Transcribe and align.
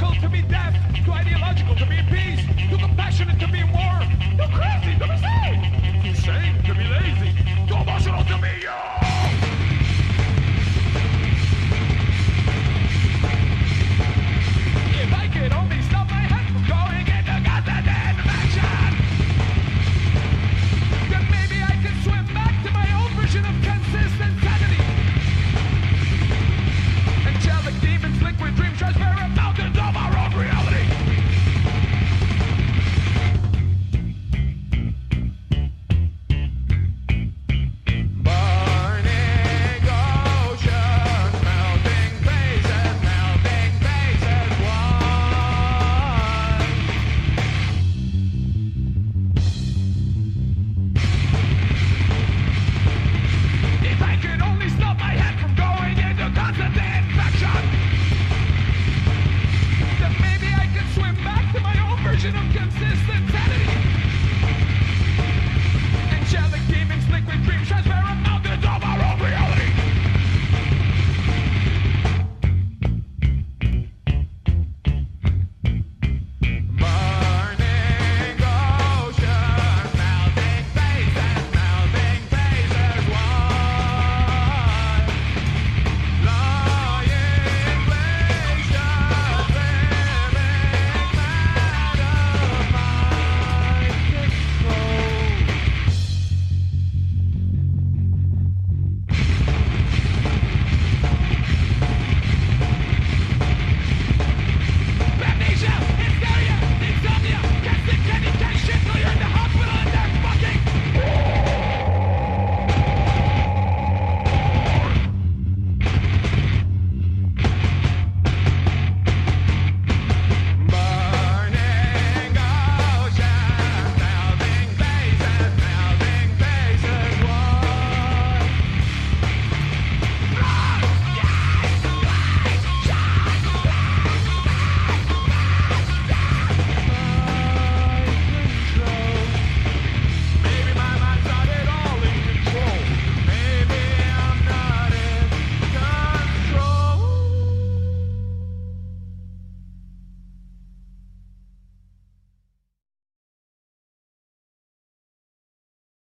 to 0.00 0.28
be 0.30 0.40
deaf, 0.40 0.74
to 1.04 1.12
ideological 1.12 1.76
to 1.76 1.84
be 1.86 1.98
impeded. 1.98 2.29
Consistent 62.32 63.10
insanity 63.10 63.69